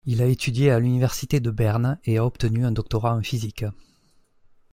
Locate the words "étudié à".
0.25-0.79